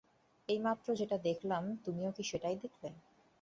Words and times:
এইমাত্র 0.49 0.87
যেটা 0.95 1.17
দেখলাম, 1.19 1.63
তুমিও 1.85 2.11
কি 2.11 2.23
সেটাই 2.23 2.55
দেখলে? 2.55 2.89